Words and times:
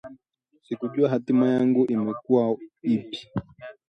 Sikujua 0.67 1.09
hatima 1.09 1.47
yangu 1.47 1.85
ingekuwa 1.91 2.57
ipi 2.81 3.27